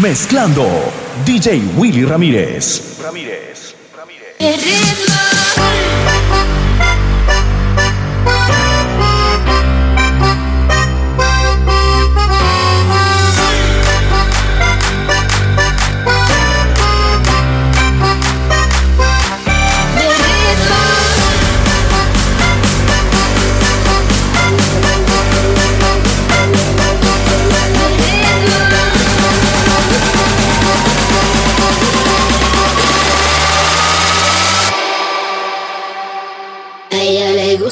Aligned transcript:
Mezclando 0.00 0.64
DJ 1.24 1.60
Willy 1.76 2.04
Ramírez. 2.04 2.98
Ramírez. 3.02 3.74
Ramírez. 3.96 4.36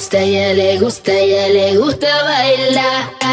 Gusta, 0.07 0.21
ella 0.21 0.55
le 0.55 0.79
gusta, 0.79 1.13
ella 1.13 1.49
le 1.49 1.77
gusta 1.79 2.07
bailar. 2.23 3.26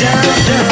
dun, 0.00 0.12
dun. 0.46 0.69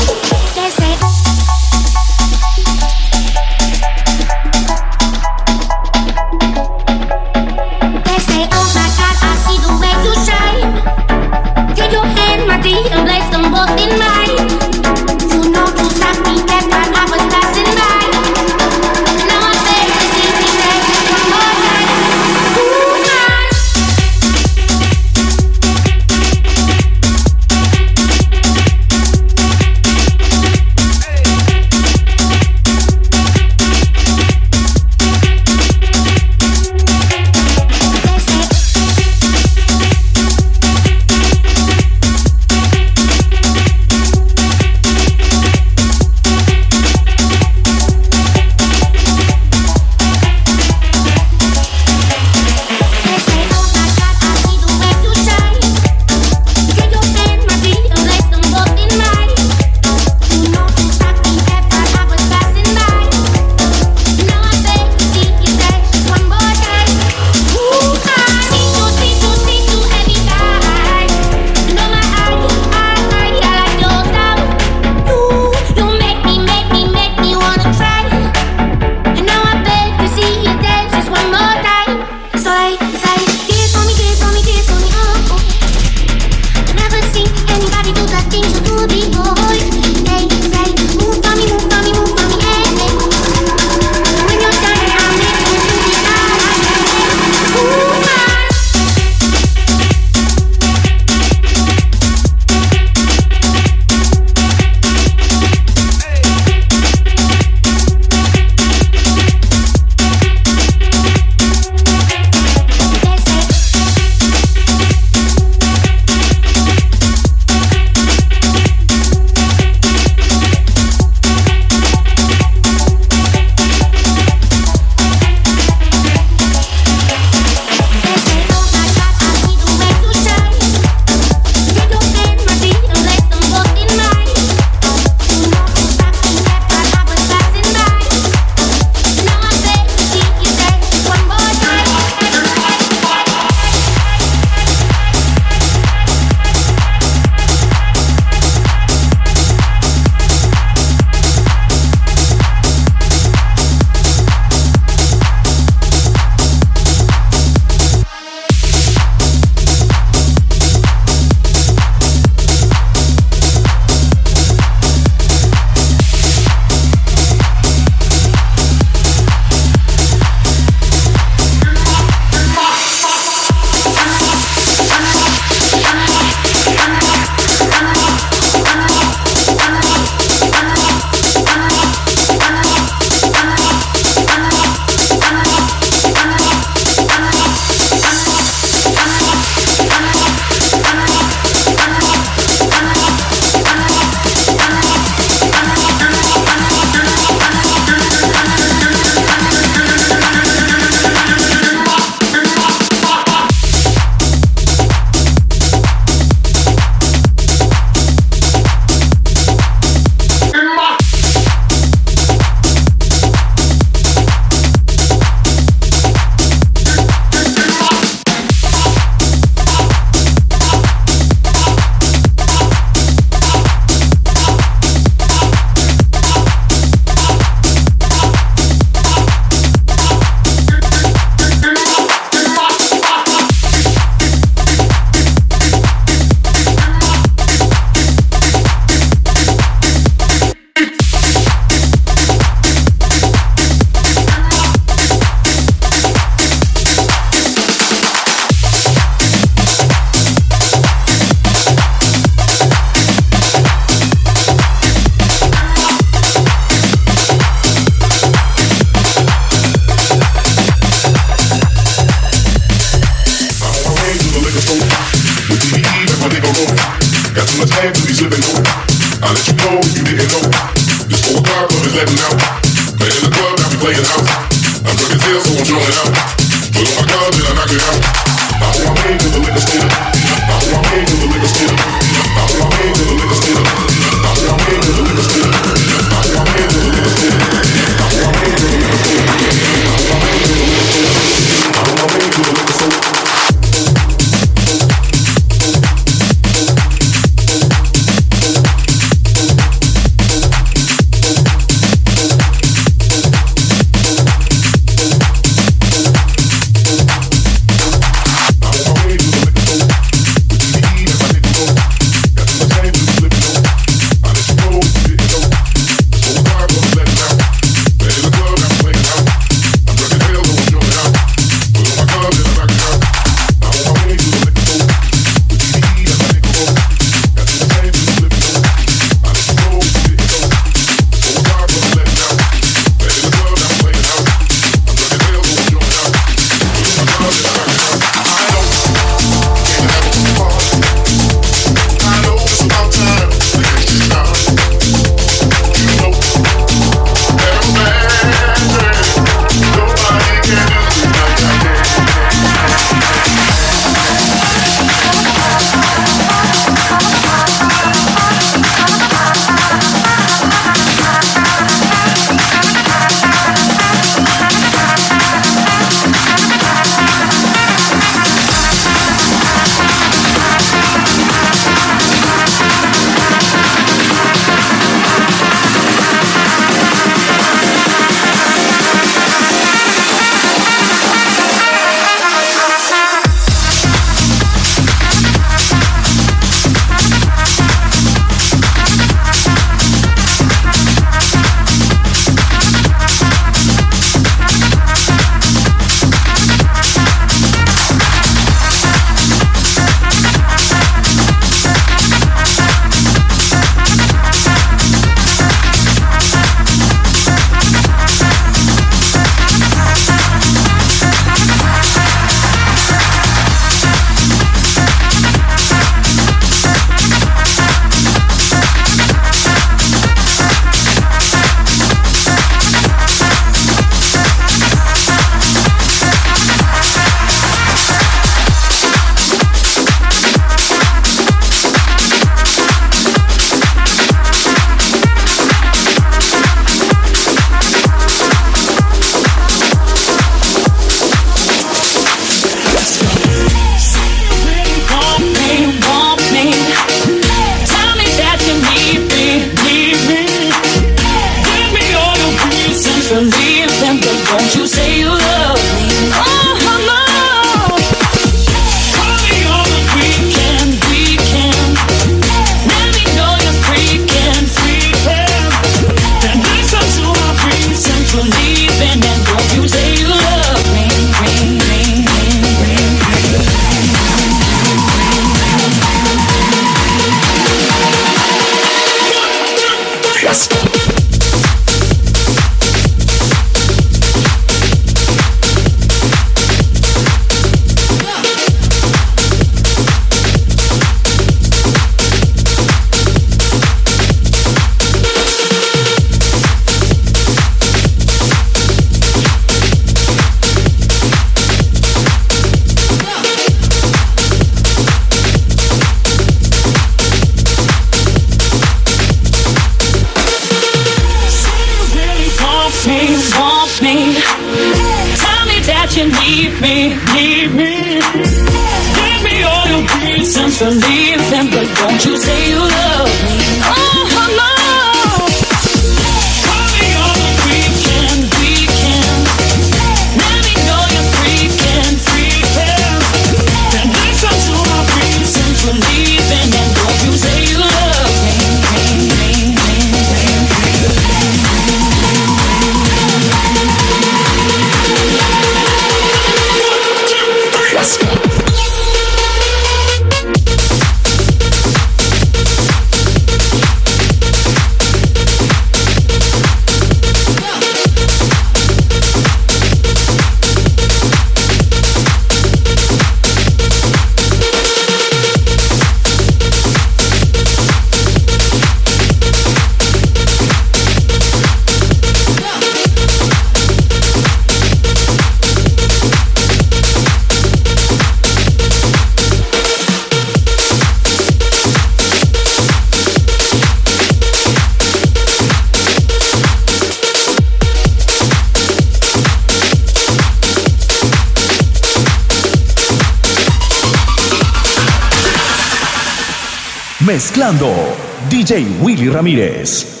DJ 598.29 598.65
Willy. 598.81 599.09
Ramírez. 599.09 600.00